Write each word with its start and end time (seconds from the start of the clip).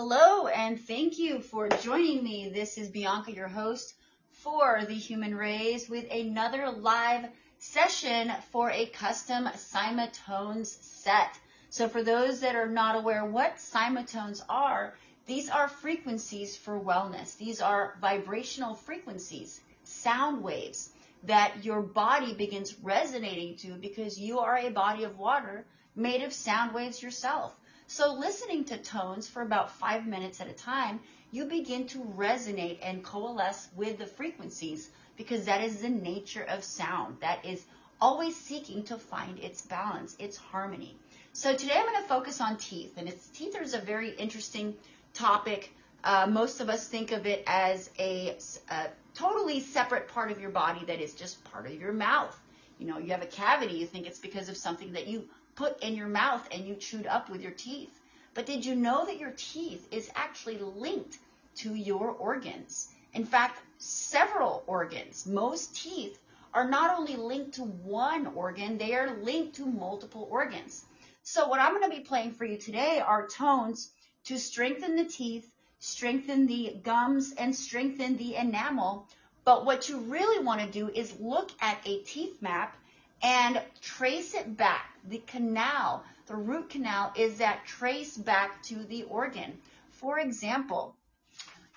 Hello, 0.00 0.46
and 0.46 0.80
thank 0.80 1.18
you 1.18 1.40
for 1.40 1.68
joining 1.68 2.22
me. 2.22 2.50
This 2.50 2.78
is 2.78 2.88
Bianca, 2.88 3.32
your 3.32 3.48
host 3.48 3.94
for 4.30 4.84
the 4.86 4.94
Human 4.94 5.34
Rays, 5.34 5.88
with 5.88 6.08
another 6.12 6.70
live 6.70 7.28
session 7.58 8.30
for 8.52 8.70
a 8.70 8.86
custom 8.86 9.46
Cymatones 9.56 10.68
set. 10.68 11.36
So, 11.70 11.88
for 11.88 12.04
those 12.04 12.38
that 12.42 12.54
are 12.54 12.68
not 12.68 12.94
aware 12.94 13.24
what 13.24 13.56
Cymatones 13.56 14.40
are, 14.48 14.94
these 15.26 15.50
are 15.50 15.66
frequencies 15.66 16.56
for 16.56 16.78
wellness. 16.78 17.36
These 17.36 17.60
are 17.60 17.98
vibrational 18.00 18.76
frequencies, 18.76 19.60
sound 19.82 20.44
waves 20.44 20.90
that 21.24 21.64
your 21.64 21.82
body 21.82 22.34
begins 22.34 22.78
resonating 22.84 23.56
to 23.56 23.72
because 23.74 24.16
you 24.16 24.38
are 24.38 24.58
a 24.58 24.70
body 24.70 25.02
of 25.02 25.18
water 25.18 25.66
made 25.96 26.22
of 26.22 26.32
sound 26.32 26.72
waves 26.72 27.02
yourself. 27.02 27.58
So 27.90 28.12
listening 28.12 28.64
to 28.64 28.76
tones 28.76 29.26
for 29.26 29.40
about 29.40 29.70
five 29.70 30.06
minutes 30.06 30.42
at 30.42 30.46
a 30.46 30.52
time, 30.52 31.00
you 31.32 31.46
begin 31.46 31.86
to 31.86 31.98
resonate 32.18 32.80
and 32.82 33.02
coalesce 33.02 33.68
with 33.74 33.96
the 33.96 34.04
frequencies 34.04 34.90
because 35.16 35.46
that 35.46 35.64
is 35.64 35.80
the 35.80 35.88
nature 35.88 36.42
of 36.42 36.62
sound. 36.62 37.16
That 37.20 37.42
is 37.46 37.64
always 37.98 38.36
seeking 38.36 38.82
to 38.84 38.98
find 38.98 39.38
its 39.38 39.62
balance, 39.62 40.16
its 40.18 40.36
harmony. 40.36 40.98
So 41.32 41.54
today 41.54 41.76
I'm 41.76 41.86
going 41.86 42.02
to 42.02 42.08
focus 42.08 42.42
on 42.42 42.58
teeth, 42.58 42.98
and 42.98 43.08
its 43.08 43.28
teeth 43.28 43.56
is 43.58 43.72
a 43.72 43.78
very 43.78 44.10
interesting 44.10 44.74
topic. 45.14 45.72
Uh, 46.04 46.26
most 46.26 46.60
of 46.60 46.68
us 46.68 46.88
think 46.88 47.10
of 47.12 47.24
it 47.24 47.42
as 47.46 47.88
a, 47.98 48.36
a 48.68 48.88
totally 49.14 49.60
separate 49.60 50.08
part 50.08 50.30
of 50.30 50.38
your 50.38 50.50
body 50.50 50.84
that 50.84 51.00
is 51.00 51.14
just 51.14 51.42
part 51.44 51.64
of 51.64 51.72
your 51.72 51.94
mouth. 51.94 52.38
You 52.78 52.86
know, 52.86 52.98
you 52.98 53.12
have 53.12 53.22
a 53.22 53.26
cavity, 53.26 53.76
you 53.76 53.86
think 53.86 54.06
it's 54.06 54.20
because 54.20 54.50
of 54.50 54.58
something 54.58 54.92
that 54.92 55.06
you 55.06 55.26
put 55.58 55.82
in 55.82 55.96
your 55.96 56.06
mouth 56.06 56.48
and 56.52 56.64
you 56.64 56.76
chewed 56.76 57.08
up 57.08 57.28
with 57.28 57.42
your 57.42 57.50
teeth. 57.50 58.00
But 58.32 58.46
did 58.46 58.64
you 58.64 58.76
know 58.76 59.04
that 59.04 59.18
your 59.18 59.32
teeth 59.36 59.88
is 59.90 60.08
actually 60.14 60.58
linked 60.58 61.18
to 61.56 61.74
your 61.74 62.10
organs? 62.10 62.88
In 63.12 63.24
fact, 63.24 63.60
several 63.78 64.62
organs. 64.68 65.26
Most 65.26 65.74
teeth 65.74 66.16
are 66.54 66.70
not 66.70 66.96
only 66.96 67.16
linked 67.16 67.54
to 67.54 67.64
one 67.64 68.28
organ, 68.28 68.78
they 68.78 68.94
are 68.94 69.16
linked 69.16 69.56
to 69.56 69.66
multiple 69.66 70.28
organs. 70.30 70.84
So 71.24 71.48
what 71.48 71.60
I'm 71.60 71.76
going 71.76 71.90
to 71.90 71.96
be 71.96 72.04
playing 72.04 72.34
for 72.34 72.44
you 72.44 72.56
today 72.56 73.02
are 73.04 73.26
tones 73.26 73.90
to 74.26 74.38
strengthen 74.38 74.94
the 74.94 75.06
teeth, 75.06 75.50
strengthen 75.80 76.46
the 76.46 76.76
gums, 76.84 77.32
and 77.32 77.54
strengthen 77.54 78.16
the 78.16 78.36
enamel. 78.36 79.08
But 79.44 79.64
what 79.66 79.88
you 79.88 79.98
really 79.98 80.44
want 80.44 80.60
to 80.60 80.70
do 80.70 80.88
is 80.88 81.18
look 81.18 81.50
at 81.60 81.80
a 81.84 81.98
teeth 82.02 82.40
map 82.40 82.76
and 83.22 83.60
trace 83.80 84.34
it 84.34 84.56
back. 84.56 84.97
The 85.08 85.22
canal, 85.26 86.04
the 86.26 86.36
root 86.36 86.68
canal, 86.68 87.12
is 87.16 87.38
that 87.38 87.64
trace 87.64 88.14
back 88.14 88.62
to 88.64 88.84
the 88.84 89.04
organ. 89.04 89.58
For 89.90 90.18
example, 90.18 90.94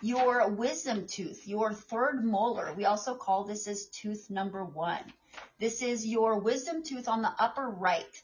your 0.01 0.49
wisdom 0.49 1.07
tooth, 1.07 1.47
your 1.47 1.71
third 1.71 2.25
molar, 2.25 2.73
we 2.73 2.83
also 2.83 3.15
call 3.15 3.45
this 3.45 3.69
as 3.69 3.85
tooth 3.85 4.29
number 4.29 4.65
one. 4.65 5.13
This 5.59 5.81
is 5.81 6.05
your 6.05 6.39
wisdom 6.39 6.83
tooth 6.83 7.07
on 7.07 7.21
the 7.21 7.31
upper 7.39 7.69
right. 7.69 8.21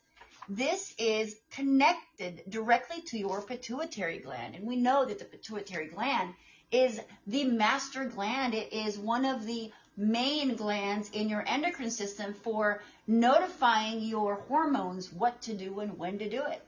This 0.50 0.94
is 0.98 1.38
connected 1.52 2.44
directly 2.50 3.02
to 3.04 3.18
your 3.18 3.42
pituitary 3.42 4.20
gland. 4.20 4.56
And 4.56 4.68
we 4.68 4.76
know 4.76 5.06
that 5.06 5.20
the 5.20 5.26
pituitary 5.26 5.88
gland 5.88 6.34
is 6.70 7.00
the 7.28 7.46
master 7.46 8.04
gland. 8.06 8.54
It 8.54 8.74
is 8.74 8.98
one 8.98 9.24
of 9.24 9.46
the 9.46 9.72
main 9.96 10.56
glands 10.56 11.10
in 11.12 11.30
your 11.30 11.44
endocrine 11.48 11.92
system 11.92 12.34
for 12.34 12.82
notifying 13.08 14.02
your 14.02 14.36
hormones 14.48 15.12
what 15.12 15.42
to 15.42 15.54
do 15.54 15.80
and 15.80 15.98
when 15.98 16.20
to 16.20 16.30
do 16.30 16.44
it. 16.46 16.62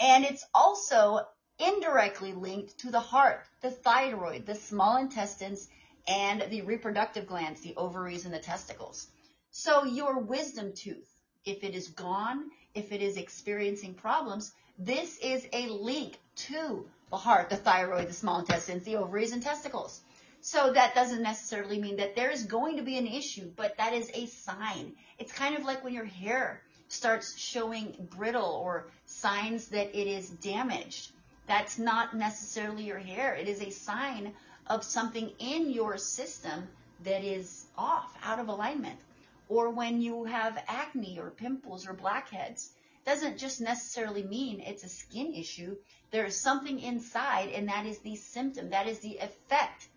And 0.00 0.24
it's 0.24 0.46
also 0.54 1.20
indirectly 1.58 2.32
linked 2.32 2.78
to 2.78 2.90
the 2.90 3.00
heart, 3.00 3.44
the 3.60 3.70
thyroid, 3.70 4.46
the 4.46 4.54
small 4.54 4.96
intestines, 4.96 5.68
and 6.08 6.44
the 6.50 6.62
reproductive 6.62 7.26
glands, 7.26 7.60
the 7.60 7.76
ovaries 7.76 8.24
and 8.24 8.34
the 8.34 8.38
testicles. 8.38 9.08
So 9.50 9.84
your 9.84 10.18
wisdom 10.18 10.72
tooth, 10.74 11.08
if 11.44 11.64
it 11.64 11.74
is 11.74 11.88
gone, 11.88 12.50
if 12.74 12.92
it 12.92 13.02
is 13.02 13.16
experiencing 13.16 13.94
problems, 13.94 14.52
this 14.78 15.18
is 15.18 15.46
a 15.52 15.68
link 15.68 16.18
to 16.36 16.86
the 17.10 17.16
heart, 17.16 17.48
the 17.48 17.56
thyroid, 17.56 18.08
the 18.08 18.12
small 18.12 18.40
intestines, 18.40 18.84
the 18.84 18.96
ovaries 18.96 19.32
and 19.32 19.42
testicles. 19.42 20.02
So 20.46 20.72
that 20.74 20.94
doesn't 20.94 21.22
necessarily 21.22 21.80
mean 21.80 21.96
that 21.96 22.14
there 22.14 22.30
is 22.30 22.44
going 22.44 22.76
to 22.76 22.84
be 22.84 22.96
an 22.98 23.08
issue, 23.08 23.50
but 23.56 23.76
that 23.78 23.92
is 23.92 24.08
a 24.14 24.26
sign. 24.26 24.94
It's 25.18 25.32
kind 25.32 25.56
of 25.56 25.64
like 25.64 25.82
when 25.82 25.92
your 25.92 26.04
hair 26.04 26.62
starts 26.86 27.36
showing 27.36 28.06
brittle 28.16 28.52
or 28.62 28.86
signs 29.06 29.66
that 29.70 29.98
it 30.00 30.06
is 30.06 30.30
damaged. 30.30 31.10
That's 31.48 31.80
not 31.80 32.14
necessarily 32.14 32.84
your 32.84 33.00
hair. 33.00 33.34
It 33.34 33.48
is 33.48 33.60
a 33.60 33.70
sign 33.70 34.34
of 34.68 34.84
something 34.84 35.32
in 35.40 35.70
your 35.70 35.96
system 35.96 36.68
that 37.02 37.24
is 37.24 37.66
off, 37.76 38.16
out 38.22 38.38
of 38.38 38.46
alignment. 38.46 39.00
Or 39.48 39.70
when 39.70 40.00
you 40.00 40.26
have 40.26 40.62
acne 40.68 41.18
or 41.18 41.30
pimples 41.30 41.88
or 41.88 41.92
blackheads, 41.92 42.70
doesn't 43.04 43.38
just 43.38 43.60
necessarily 43.60 44.22
mean 44.22 44.60
it's 44.60 44.84
a 44.84 44.88
skin 44.88 45.34
issue. 45.34 45.76
There 46.12 46.24
is 46.24 46.40
something 46.40 46.78
inside, 46.78 47.48
and 47.48 47.68
that 47.68 47.84
is 47.84 47.98
the 47.98 48.14
symptom. 48.14 48.70
That 48.70 48.86
is 48.86 49.00
the 49.00 49.16
effect 49.16 49.88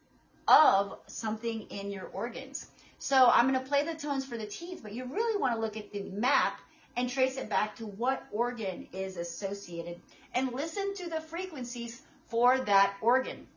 of 0.49 0.97
something 1.07 1.61
in 1.69 1.91
your 1.91 2.07
organs. 2.07 2.65
So 2.97 3.29
I'm 3.31 3.47
going 3.47 3.63
to 3.63 3.69
play 3.69 3.85
the 3.85 3.93
tones 3.93 4.25
for 4.25 4.37
the 4.37 4.45
teeth, 4.45 4.81
but 4.83 4.93
you 4.93 5.05
really 5.05 5.39
want 5.39 5.55
to 5.55 5.61
look 5.61 5.77
at 5.77 5.91
the 5.91 6.01
map 6.01 6.59
and 6.97 7.09
trace 7.09 7.37
it 7.37 7.49
back 7.49 7.77
to 7.77 7.85
what 7.85 8.25
organ 8.31 8.87
is 8.91 9.15
associated 9.15 10.01
and 10.33 10.51
listen 10.51 10.95
to 10.95 11.09
the 11.09 11.21
frequencies 11.21 12.01
for 12.27 12.59
that 12.59 12.95
organ 13.01 13.47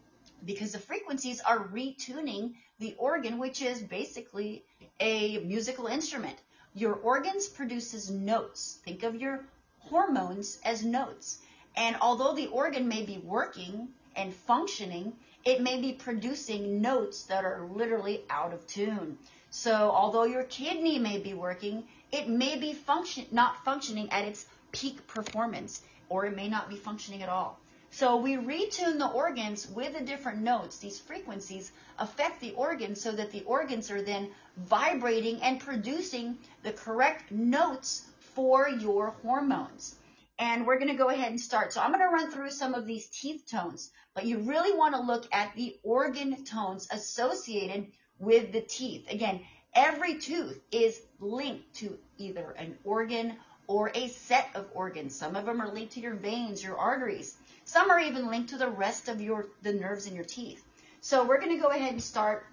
because 0.45 0.73
the 0.73 0.79
frequencies 0.79 1.41
are 1.41 1.67
retuning 1.69 2.55
the 2.79 2.95
organ, 2.99 3.39
which 3.39 3.63
is 3.63 3.81
basically 3.81 4.65
a 5.01 5.39
musical 5.39 5.87
instrument. 5.87 6.37
Your 6.75 6.95
organs 6.95 7.49
produces 7.49 8.11
notes. 8.11 8.79
Think 8.85 9.03
of 9.03 9.17
your 9.17 9.45
hormones 9.81 10.59
as 10.65 10.85
notes. 10.85 11.39
And 11.77 11.97
although 12.01 12.35
the 12.35 12.49
organ 12.49 12.89
may 12.89 13.03
be 13.05 13.19
working 13.19 13.89
and 14.15 14.33
functioning, 14.33 15.13
it 15.45 15.61
may 15.61 15.81
be 15.81 15.93
producing 15.93 16.81
notes 16.81 17.25
that 17.25 17.45
are 17.45 17.67
literally 17.73 18.25
out 18.31 18.53
of 18.53 18.67
tune. 18.67 19.19
So 19.51 19.73
although 19.73 20.25
your 20.25 20.45
kidney 20.45 20.99
may 20.99 21.19
be 21.19 21.35
working, 21.35 21.85
it 22.11 22.29
may 22.29 22.57
be 22.59 22.73
function 22.73 23.27
not 23.33 23.65
functioning 23.65 24.11
at 24.11 24.25
its 24.25 24.47
peak 24.71 25.07
performance, 25.07 25.83
or 26.09 26.27
it 26.27 26.37
may 26.37 26.49
not 26.49 26.69
be 26.69 26.77
functioning 26.77 27.23
at 27.23 27.29
all. 27.29 27.59
So 27.91 28.17
we 28.17 28.37
retune 28.37 28.99
the 28.99 29.11
organs 29.11 29.69
with 29.69 29.99
the 29.99 30.05
different 30.05 30.41
notes. 30.41 30.79
These 30.79 30.99
frequencies 30.99 31.73
affect 31.99 32.41
the 32.41 32.53
organs 32.53 33.03
so 33.03 33.13
that 33.13 33.33
the 33.33 33.43
organs 33.43 33.91
are 33.91 34.01
then 34.01 34.31
vibrating 34.57 35.43
and 35.43 35.61
producing 35.61 36.39
the 36.63 36.73
correct 36.73 37.31
notes 37.31 38.07
for 38.35 38.69
your 38.69 39.11
hormones 39.23 39.97
and 40.43 40.67
we're 40.67 40.77
going 40.77 40.91
to 40.91 40.97
go 40.97 41.09
ahead 41.09 41.31
and 41.31 41.41
start. 41.41 41.73
So 41.73 41.81
I'm 41.81 41.93
going 41.93 42.03
to 42.03 42.13
run 42.13 42.29
through 42.33 42.51
some 42.51 42.75
of 42.75 42.85
these 42.85 43.07
teeth 43.07 43.45
tones, 43.49 43.93
but 44.13 44.27
you 44.27 44.39
really 44.39 44.77
want 44.77 44.97
to 44.97 45.01
look 45.01 45.33
at 45.33 45.55
the 45.55 45.77
organ 45.85 46.45
tones 46.45 46.89
associated 46.91 47.87
with 48.19 48.51
the 48.51 48.61
teeth. 48.61 49.07
Again, 49.09 49.41
every 49.73 50.17
tooth 50.17 50.59
is 50.73 51.01
linked 51.21 51.73
to 51.75 51.97
either 52.19 52.57
an 52.59 52.77
organ 52.83 53.37
or 53.69 53.93
a 53.95 54.09
set 54.09 54.49
of 54.57 54.67
organs. 54.75 55.15
Some 55.15 55.37
of 55.37 55.47
them 55.47 55.63
are 55.63 55.73
linked 55.73 55.93
to 55.93 56.01
your 56.01 56.15
veins, 56.15 56.61
your 56.61 56.77
arteries. 56.77 57.37
Some 57.65 57.89
are 57.93 58.01
even 58.01 58.27
linked 58.27 58.51
to 58.51 58.59
the 58.59 58.69
rest 58.69 59.09
of 59.09 59.21
your 59.21 59.47
the 59.63 59.73
nerves 59.73 60.09
in 60.09 60.17
your 60.17 60.25
teeth. 60.25 60.65
So 61.03 61.25
we're 61.25 61.41
going 61.41 61.57
to 61.57 61.63
go 61.63 61.69
ahead 61.69 61.93
and 61.93 62.03
start. 62.03 62.47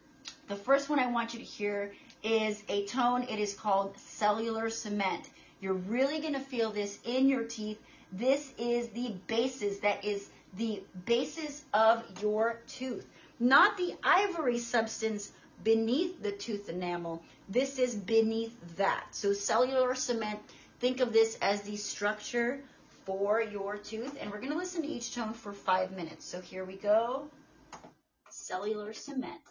The 0.47 0.55
first 0.55 0.89
one 0.89 0.99
I 0.99 1.07
want 1.07 1.33
you 1.33 1.39
to 1.39 1.45
hear 1.45 1.91
is 2.21 2.61
a 2.69 2.85
tone. 2.85 3.23
It 3.23 3.39
is 3.39 3.55
called 3.55 3.97
cellular 3.97 4.69
cement. 4.69 5.27
You're 5.61 5.73
really 5.73 6.19
going 6.19 6.33
to 6.33 6.39
feel 6.39 6.71
this 6.71 6.99
in 7.03 7.27
your 7.27 7.43
teeth. 7.43 7.79
This 8.11 8.53
is 8.57 8.89
the 8.89 9.13
basis, 9.27 9.79
that 9.79 10.03
is 10.03 10.29
the 10.57 10.81
basis 11.05 11.63
of 11.73 12.03
your 12.21 12.61
tooth, 12.67 13.05
not 13.39 13.77
the 13.77 13.95
ivory 14.03 14.59
substance 14.59 15.31
beneath 15.63 16.21
the 16.23 16.31
tooth 16.31 16.69
enamel. 16.69 17.21
This 17.49 17.77
is 17.77 17.93
beneath 17.93 18.55
that. 18.77 19.07
So 19.11 19.33
cellular 19.33 19.93
cement, 19.95 20.39
think 20.79 21.01
of 21.01 21.13
this 21.13 21.37
as 21.41 21.61
the 21.61 21.75
structure 21.75 22.61
for 23.05 23.41
your 23.41 23.77
tooth. 23.77 24.17
And 24.19 24.31
we're 24.31 24.39
going 24.39 24.51
to 24.51 24.57
listen 24.57 24.81
to 24.83 24.87
each 24.87 25.13
tone 25.13 25.33
for 25.33 25.51
five 25.51 25.91
minutes. 25.91 26.25
So 26.25 26.41
here 26.41 26.63
we 26.63 26.77
go. 26.77 27.27
Cellular 28.29 28.93
cement. 28.93 29.41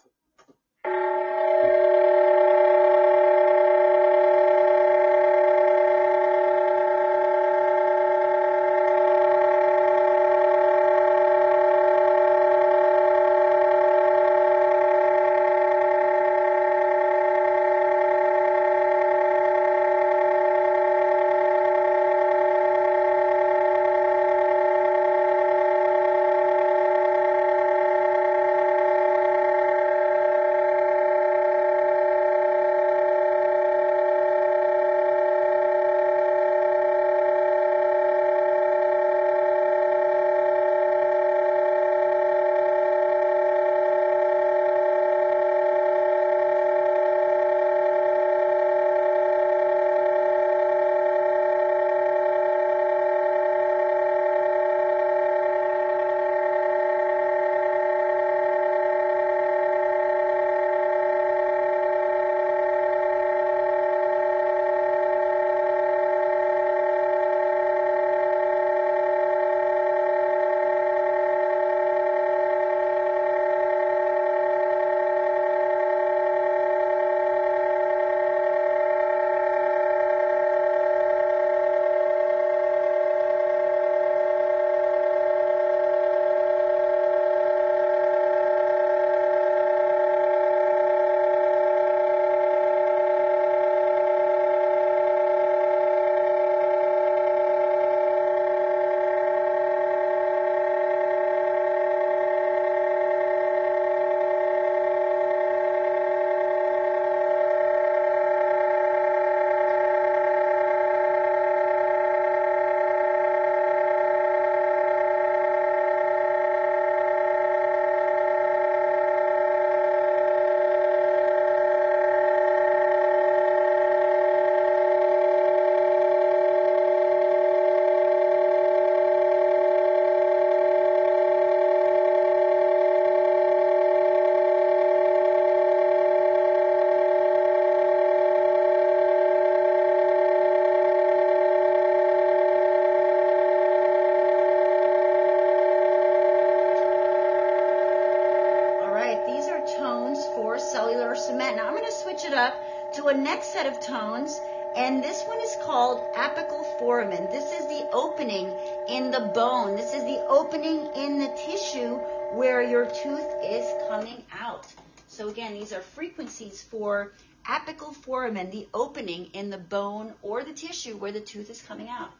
Set 153.59 153.73
of 153.73 153.85
tones, 153.85 154.39
and 154.77 155.03
this 155.03 155.21
one 155.23 155.41
is 155.41 155.53
called 155.65 155.99
apical 156.15 156.63
foramen. 156.79 157.25
This 157.25 157.51
is 157.59 157.67
the 157.67 157.89
opening 157.91 158.47
in 158.87 159.11
the 159.11 159.31
bone. 159.35 159.75
This 159.75 159.93
is 159.93 160.03
the 160.03 160.25
opening 160.29 160.89
in 160.95 161.19
the 161.19 161.27
tissue 161.45 161.95
where 162.37 162.61
your 162.61 162.85
tooth 162.85 163.27
is 163.43 163.65
coming 163.89 164.23
out. 164.31 164.65
So 165.09 165.27
again, 165.27 165.55
these 165.55 165.73
are 165.73 165.81
frequencies 165.81 166.61
for 166.61 167.11
apical 167.45 167.93
foramen, 167.93 168.49
the 168.49 168.65
opening 168.73 169.25
in 169.33 169.49
the 169.49 169.57
bone 169.57 170.13
or 170.21 170.45
the 170.45 170.53
tissue 170.53 170.95
where 170.95 171.11
the 171.11 171.19
tooth 171.19 171.49
is 171.49 171.61
coming 171.61 171.89
out. 171.89 172.11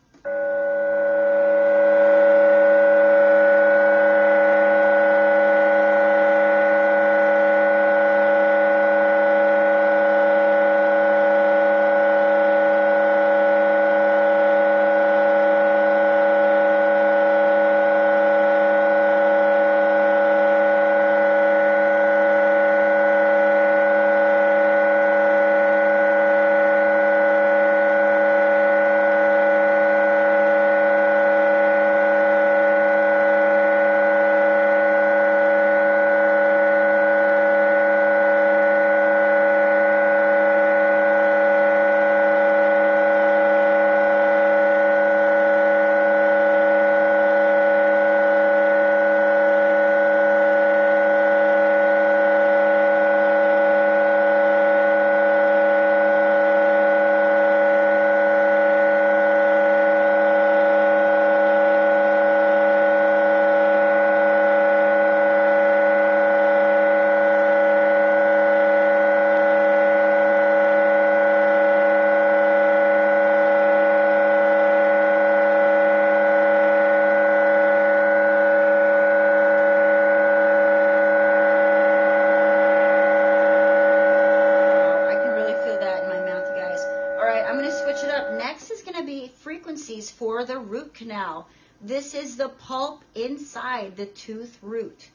for 90.20 90.44
the 90.46 90.57
root 90.57 90.94
canal. 90.94 91.48
This 91.81 92.14
is 92.14 92.36
the 92.36 92.50
pulp 92.50 93.06
inside 93.16 93.95
the 93.95 94.07
tooth 94.07 94.57
root. 94.62 95.09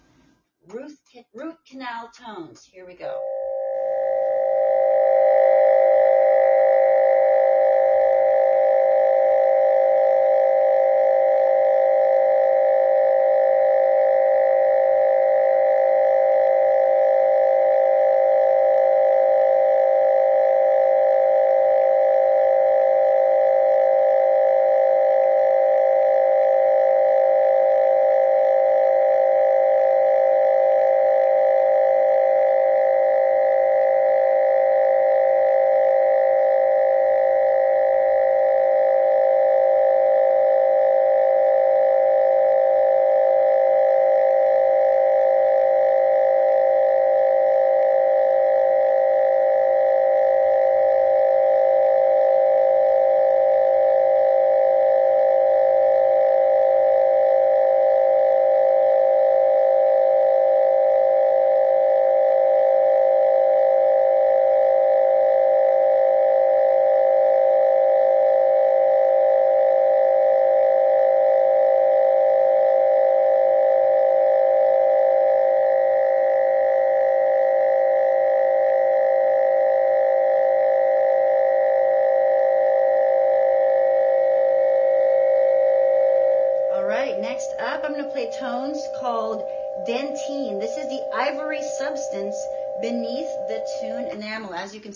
Root, 0.69 0.93
root 1.35 1.57
canal 1.69 2.11
tones. 2.19 2.65
Here 2.65 2.87
we 2.87 2.95
go. 2.95 3.21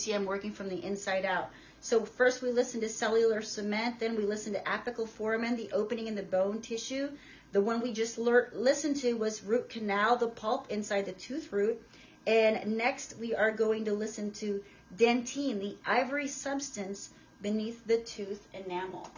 See, 0.01 0.15
I'm 0.15 0.25
working 0.25 0.53
from 0.53 0.69
the 0.69 0.85
inside 0.85 1.25
out. 1.25 1.51
So 1.81 2.05
first 2.05 2.43
we 2.43 2.51
listen 2.51 2.81
to 2.81 2.89
cellular 2.89 3.43
cement, 3.43 4.01
then 4.01 4.17
we 4.17 4.25
listen 4.25 4.53
to 4.53 4.61
apical 4.61 5.09
foramen, 5.09 5.57
the 5.57 5.71
opening 5.73 6.07
in 6.07 6.15
the 6.15 6.23
bone 6.23 6.61
tissue. 6.61 7.11
The 7.53 7.61
one 7.63 7.81
we 7.81 7.93
just 7.93 8.19
listened 8.19 8.97
to 8.97 9.15
was 9.15 9.43
root 9.43 9.71
canal, 9.71 10.17
the 10.17 10.29
pulp 10.29 10.71
inside 10.71 11.07
the 11.07 11.13
tooth 11.13 11.53
root. 11.53 11.81
And 12.27 12.77
next 12.77 13.17
we 13.19 13.35
are 13.35 13.53
going 13.53 13.85
to 13.87 13.95
listen 13.95 14.33
to 14.33 14.63
dentine, 14.97 15.61
the 15.61 15.77
ivory 15.87 16.29
substance 16.29 17.11
beneath 17.41 17.87
the 17.87 17.99
tooth 17.99 18.47
enamel. 18.53 19.09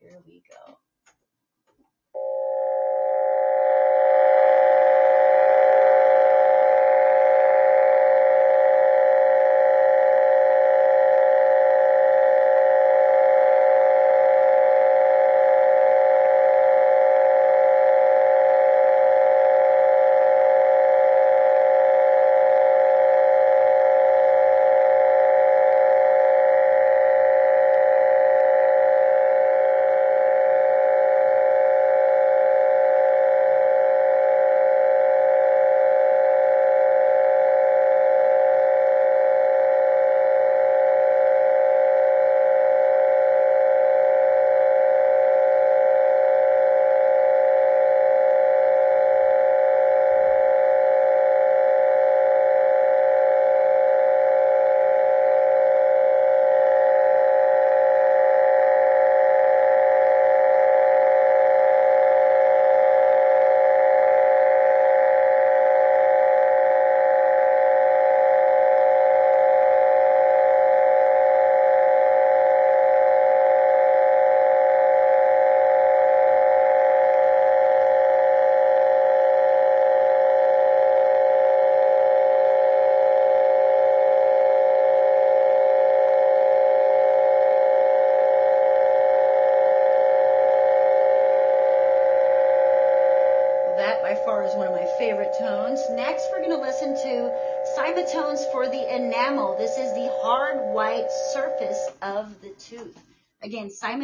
Here 0.00 0.18
we 0.26 0.42
go. 0.48 0.78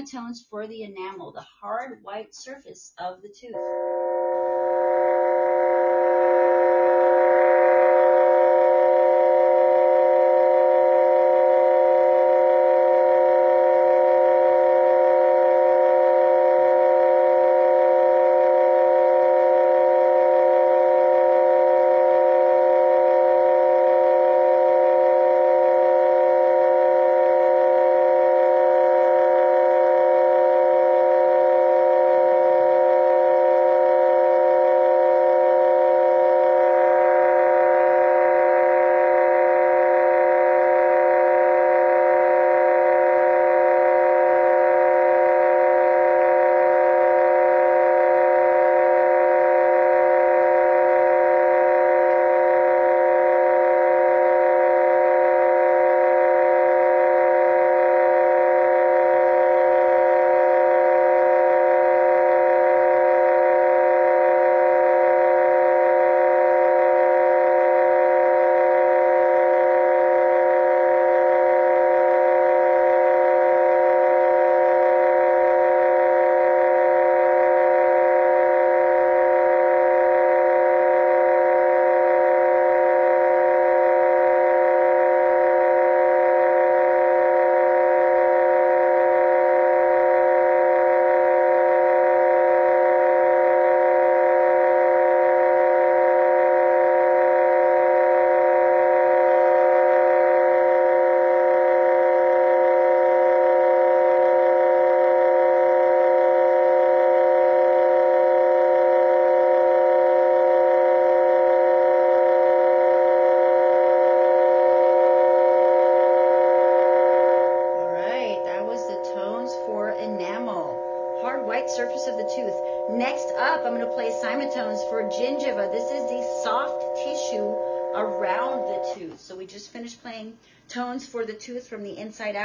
Cymatones 0.03 0.45
for 0.51 0.67
the 0.67 0.83
enamel, 0.83 1.31
the 1.33 1.47
hard 1.61 2.03
white 2.03 2.35
surface 2.35 2.93
of 2.99 3.23
the 3.23 3.29
tooth. 3.29 3.55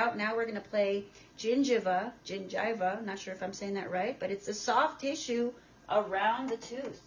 Out. 0.08 0.18
Now 0.18 0.36
we're 0.36 0.46
going 0.46 0.56
to 0.56 0.70
play 0.70 1.06
gingiva, 1.38 2.12
gingiva, 2.26 3.04
not 3.06 3.20
sure 3.20 3.34
if 3.34 3.44
I'm 3.44 3.54
saying 3.54 3.74
that 3.76 3.92
right, 3.92 4.18
but 4.20 4.32
it's 4.32 4.48
a 4.48 4.54
soft 4.54 5.02
tissue 5.02 5.52
around 5.90 6.50
the 6.50 6.58
tooth. 6.58 7.02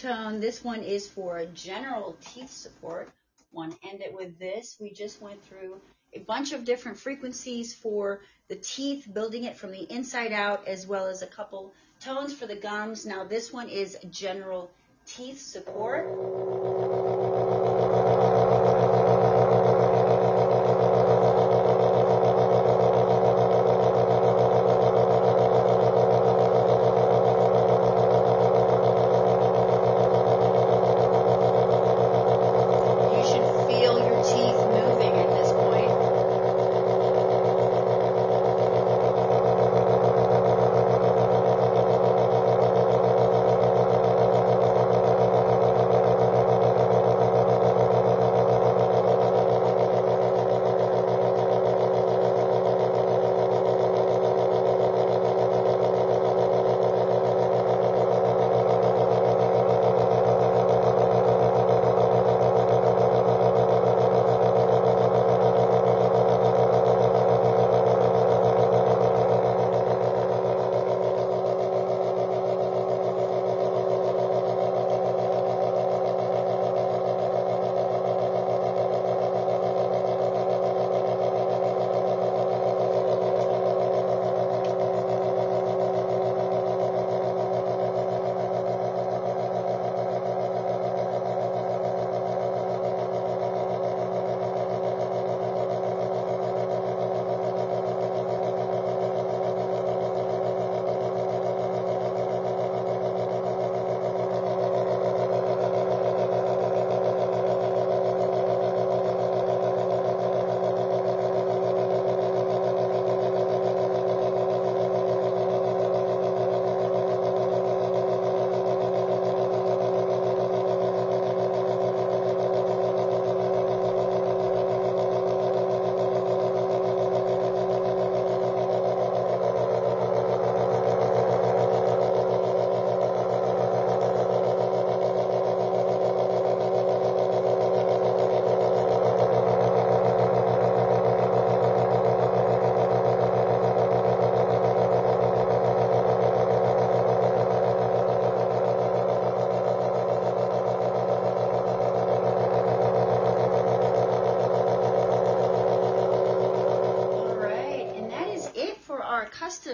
This 0.00 0.62
one 0.62 0.84
is 0.84 1.08
for 1.08 1.44
general 1.54 2.16
teeth 2.20 2.52
support. 2.52 3.08
Want 3.50 3.80
to 3.80 3.88
end 3.88 4.00
it 4.00 4.14
with 4.14 4.38
this. 4.38 4.76
We 4.80 4.92
just 4.92 5.20
went 5.20 5.42
through 5.44 5.80
a 6.14 6.20
bunch 6.20 6.52
of 6.52 6.64
different 6.64 6.98
frequencies 6.98 7.74
for 7.74 8.20
the 8.48 8.54
teeth, 8.54 9.08
building 9.12 9.42
it 9.44 9.56
from 9.56 9.72
the 9.72 9.92
inside 9.92 10.32
out, 10.32 10.68
as 10.68 10.86
well 10.86 11.08
as 11.08 11.22
a 11.22 11.26
couple 11.26 11.72
tones 12.00 12.32
for 12.32 12.46
the 12.46 12.54
gums. 12.54 13.06
Now 13.06 13.24
this 13.24 13.52
one 13.52 13.68
is 13.68 13.98
general 14.10 14.70
teeth 15.04 15.40
support. 15.40 16.06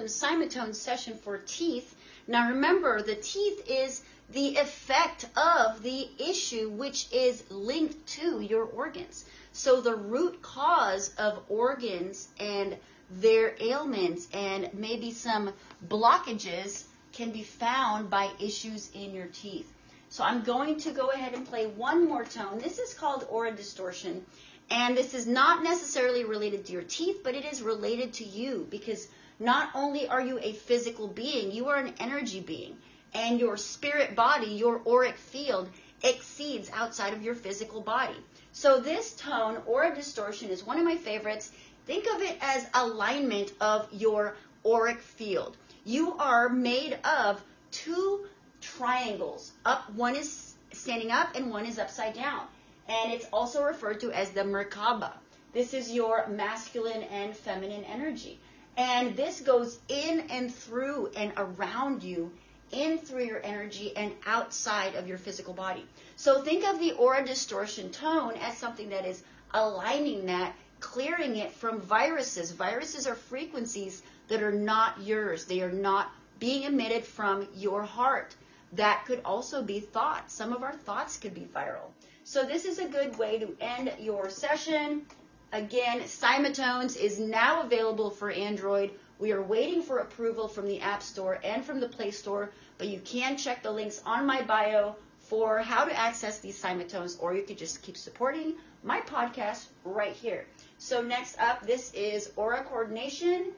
Custom 0.04 0.40
Cymatone 0.42 0.74
session 0.74 1.16
for 1.16 1.38
teeth. 1.38 1.96
Now 2.28 2.50
remember, 2.50 3.00
the 3.00 3.14
teeth 3.14 3.70
is 3.70 4.02
the 4.30 4.56
effect 4.56 5.24
of 5.34 5.82
the 5.82 6.08
issue 6.18 6.68
which 6.68 7.10
is 7.10 7.42
linked 7.50 8.06
to 8.08 8.40
your 8.42 8.64
organs. 8.64 9.24
So 9.52 9.80
the 9.80 9.94
root 9.94 10.42
cause 10.42 11.14
of 11.16 11.42
organs 11.48 12.28
and 12.38 12.76
their 13.10 13.54
ailments 13.58 14.28
and 14.34 14.68
maybe 14.74 15.10
some 15.10 15.54
blockages 15.88 16.84
can 17.14 17.30
be 17.30 17.42
found 17.42 18.10
by 18.10 18.30
issues 18.38 18.90
in 18.92 19.14
your 19.14 19.28
teeth. 19.28 19.72
So 20.10 20.22
I'm 20.22 20.42
going 20.42 20.80
to 20.80 20.90
go 20.90 21.12
ahead 21.12 21.32
and 21.32 21.46
play 21.46 21.66
one 21.66 22.06
more 22.06 22.24
tone. 22.24 22.58
This 22.58 22.78
is 22.78 22.92
called 22.92 23.26
aura 23.30 23.52
distortion. 23.52 24.26
And 24.70 24.96
this 24.96 25.14
is 25.14 25.26
not 25.26 25.62
necessarily 25.62 26.24
related 26.24 26.66
to 26.66 26.72
your 26.72 26.82
teeth, 26.82 27.20
but 27.24 27.34
it 27.34 27.46
is 27.46 27.62
related 27.62 28.14
to 28.14 28.24
you 28.24 28.66
because 28.70 29.08
not 29.44 29.70
only 29.74 30.08
are 30.08 30.20
you 30.20 30.38
a 30.42 30.52
physical 30.52 31.06
being, 31.06 31.52
you 31.52 31.68
are 31.68 31.76
an 31.76 31.94
energy 32.00 32.40
being. 32.40 32.78
And 33.12 33.38
your 33.38 33.56
spirit 33.56 34.16
body, 34.16 34.46
your 34.46 34.80
auric 34.88 35.16
field, 35.16 35.68
exceeds 36.02 36.70
outside 36.72 37.12
of 37.12 37.22
your 37.22 37.34
physical 37.34 37.80
body. 37.80 38.16
So 38.52 38.80
this 38.80 39.14
tone, 39.14 39.62
aura 39.66 39.94
distortion, 39.94 40.48
is 40.48 40.64
one 40.64 40.78
of 40.78 40.84
my 40.84 40.96
favorites. 40.96 41.52
Think 41.86 42.06
of 42.14 42.22
it 42.22 42.38
as 42.40 42.66
alignment 42.72 43.52
of 43.60 43.86
your 43.92 44.36
auric 44.64 45.00
field. 45.00 45.56
You 45.84 46.14
are 46.14 46.48
made 46.48 46.98
of 47.04 47.42
two 47.70 48.26
triangles. 48.60 49.52
Up, 49.66 49.92
one 49.94 50.16
is 50.16 50.54
standing 50.72 51.10
up 51.10 51.36
and 51.36 51.50
one 51.50 51.66
is 51.66 51.78
upside 51.78 52.14
down. 52.14 52.46
And 52.88 53.12
it's 53.12 53.26
also 53.32 53.62
referred 53.62 54.00
to 54.00 54.12
as 54.12 54.30
the 54.30 54.40
Merkaba. 54.40 55.12
This 55.52 55.74
is 55.74 55.90
your 55.90 56.26
masculine 56.28 57.02
and 57.04 57.36
feminine 57.36 57.84
energy. 57.84 58.40
And 58.76 59.16
this 59.16 59.40
goes 59.40 59.78
in 59.88 60.26
and 60.30 60.52
through 60.52 61.10
and 61.16 61.32
around 61.36 62.02
you, 62.02 62.32
in 62.72 62.98
through 62.98 63.24
your 63.24 63.40
energy 63.44 63.96
and 63.96 64.12
outside 64.26 64.96
of 64.96 65.06
your 65.06 65.18
physical 65.18 65.54
body. 65.54 65.86
So 66.16 66.42
think 66.42 66.66
of 66.66 66.80
the 66.80 66.92
aura 66.92 67.24
distortion 67.24 67.90
tone 67.90 68.34
as 68.40 68.56
something 68.56 68.88
that 68.88 69.06
is 69.06 69.22
aligning 69.52 70.26
that, 70.26 70.54
clearing 70.80 71.36
it 71.36 71.52
from 71.52 71.80
viruses. 71.80 72.50
Viruses 72.50 73.06
are 73.06 73.14
frequencies 73.14 74.02
that 74.28 74.42
are 74.42 74.52
not 74.52 75.00
yours. 75.02 75.44
They 75.44 75.60
are 75.60 75.72
not 75.72 76.10
being 76.40 76.64
emitted 76.64 77.04
from 77.04 77.46
your 77.54 77.84
heart. 77.84 78.34
That 78.72 79.04
could 79.06 79.20
also 79.24 79.62
be 79.62 79.78
thoughts. 79.78 80.34
Some 80.34 80.52
of 80.52 80.64
our 80.64 80.72
thoughts 80.72 81.16
could 81.16 81.34
be 81.34 81.46
viral. 81.54 81.90
So 82.24 82.44
this 82.44 82.64
is 82.64 82.78
a 82.78 82.88
good 82.88 83.16
way 83.18 83.38
to 83.38 83.56
end 83.60 83.92
your 84.00 84.30
session. 84.30 85.06
Again, 85.54 86.00
Cymatones 86.00 86.96
is 86.96 87.20
now 87.20 87.62
available 87.62 88.10
for 88.10 88.28
Android. 88.28 88.90
We 89.20 89.30
are 89.30 89.40
waiting 89.40 89.82
for 89.82 89.98
approval 89.98 90.48
from 90.48 90.66
the 90.66 90.80
App 90.80 91.00
Store 91.00 91.38
and 91.44 91.64
from 91.64 91.78
the 91.78 91.88
Play 91.88 92.10
Store, 92.10 92.50
but 92.76 92.88
you 92.88 92.98
can 92.98 93.36
check 93.36 93.62
the 93.62 93.70
links 93.70 94.02
on 94.04 94.26
my 94.26 94.42
bio 94.42 94.96
for 95.20 95.58
how 95.58 95.84
to 95.84 95.96
access 95.96 96.40
these 96.40 96.60
Cymatones, 96.60 97.22
or 97.22 97.36
you 97.36 97.44
could 97.44 97.56
just 97.56 97.82
keep 97.82 97.96
supporting 97.96 98.54
my 98.82 99.00
podcast 99.02 99.66
right 99.84 100.12
here. 100.12 100.44
So 100.78 101.02
next 101.02 101.38
up, 101.38 101.64
this 101.64 101.94
is 101.94 102.32
Aura 102.34 102.64
Coordination, 102.64 103.52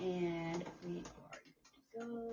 and 0.00 0.64
we 0.88 1.02
are 2.00 2.06
go. 2.06 2.30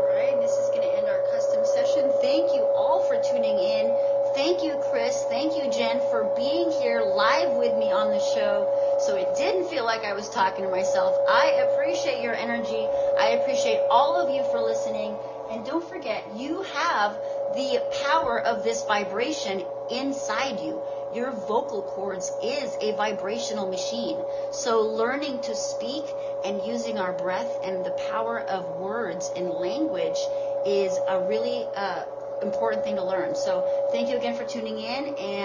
All 0.00 0.06
right, 0.16 0.40
this 0.40 0.52
is 0.52 0.68
going 0.68 0.82
to 0.82 0.96
end 0.98 1.06
our 1.06 1.22
custom 1.32 1.64
session. 1.64 2.10
Thank 2.20 2.52
you 2.54 2.62
all 2.74 3.04
for 3.08 3.20
tuning 3.30 3.58
in. 3.58 3.96
Thank 4.34 4.62
you, 4.62 4.80
Chris. 4.90 5.24
Thank 5.28 5.54
you, 5.56 5.70
Jen, 5.72 6.00
for 6.10 6.32
being 6.36 6.70
here 6.70 7.00
live 7.02 7.56
with 7.56 7.76
me 7.76 7.90
on 7.90 8.10
the 8.10 8.20
show. 8.34 8.68
So 9.00 9.16
it 9.16 9.36
didn't 9.36 9.68
feel 9.68 9.84
like 9.84 10.04
I 10.04 10.12
was 10.12 10.28
talking 10.30 10.64
to 10.64 10.70
myself. 10.70 11.16
I 11.28 11.66
appreciate 11.68 12.22
your 12.22 12.34
energy. 12.34 12.86
I 13.18 13.40
appreciate 13.40 13.80
all 13.90 14.16
of 14.16 14.32
you 14.34 14.42
for 14.50 14.60
listening. 14.60 15.16
And 15.50 15.66
don't 15.66 15.86
forget, 15.88 16.24
you 16.36 16.62
have 16.62 17.18
the 17.54 17.82
power 18.04 18.40
of 18.40 18.62
this 18.62 18.84
vibration 18.84 19.64
inside 19.90 20.60
you. 20.60 20.82
Your 21.14 21.32
vocal 21.32 21.82
cords 21.82 22.30
is 22.42 22.76
a 22.80 22.92
vibrational 22.92 23.68
machine. 23.68 24.18
So 24.52 24.82
learning 24.82 25.40
to 25.42 25.54
speak 25.56 26.04
and 26.44 26.62
using 26.64 26.98
our 26.98 27.12
breath 27.12 27.50
and 27.64 27.84
the 27.84 27.90
power 28.12 28.38
of 28.38 28.78
words 28.78 29.30
and 29.34 29.50
language 29.50 30.18
is 30.64 30.96
a 31.08 31.18
really 31.18 31.66
uh, 31.74 32.04
important 32.42 32.84
thing 32.84 32.96
to 32.96 33.04
learn. 33.04 33.34
So 33.34 33.66
thank 33.90 34.08
you 34.08 34.16
again 34.16 34.36
for 34.36 34.44
tuning 34.44 34.78
in 34.78 35.14
and 35.16 35.40